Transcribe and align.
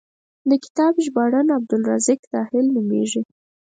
د 0.49 0.51
کتاب 0.63 0.93
ژباړن 1.05 1.47
عبدالرزاق 1.57 2.21
راحل 2.33 2.65
نومېږي. 2.75 3.21